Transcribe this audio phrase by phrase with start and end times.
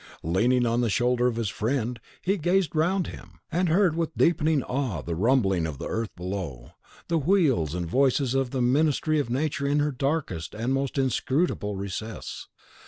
[0.23, 4.63] Leaning on the shoulder of his friend, he gazed around him, and heard with deepening
[4.63, 6.71] awe the rumbling of the earth below,
[7.07, 11.75] the wheels and voices of the Ministry of Nature in her darkest and most inscrutable
[11.75, 12.47] recess.